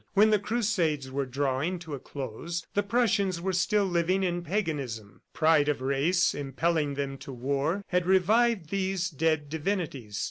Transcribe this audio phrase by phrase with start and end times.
[0.15, 5.21] When the Crusades were drawing to a close, the Prussians were still living in paganism.
[5.31, 10.19] Pride of race, impelling them to war, had revived these dead divinities.